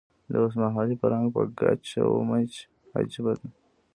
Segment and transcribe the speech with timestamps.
[0.31, 2.53] د اوسمهالي فرهنګ په کچ و میچ
[2.97, 3.49] عجیبه دی.